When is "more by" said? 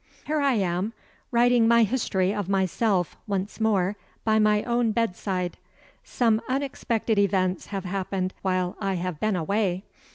3.59-4.39